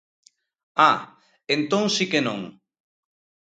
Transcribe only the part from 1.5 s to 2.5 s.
entón si que non.